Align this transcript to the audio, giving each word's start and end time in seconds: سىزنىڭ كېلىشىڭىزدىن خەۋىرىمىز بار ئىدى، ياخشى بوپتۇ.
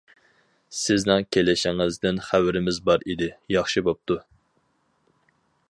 سىزنىڭ 0.77 1.25
كېلىشىڭىزدىن 1.37 2.17
خەۋىرىمىز 2.29 2.81
بار 2.89 3.07
ئىدى، 3.13 3.29
ياخشى 3.57 3.85
بوپتۇ. 3.89 4.19